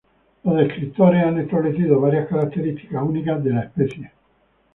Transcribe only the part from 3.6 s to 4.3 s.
especie.